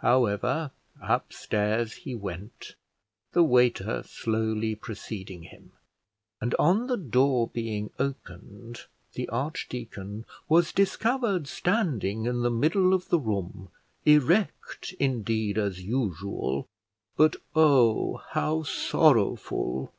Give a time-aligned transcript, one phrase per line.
[0.00, 2.74] However, upstairs he went,
[3.34, 5.70] the waiter slowly preceding him;
[6.40, 8.80] and on the door being opened
[9.12, 13.68] the archdeacon was discovered standing in the middle of the room,
[14.04, 16.66] erect, indeed, as usual,
[17.16, 18.16] but oh!
[18.30, 19.94] how sorrowful!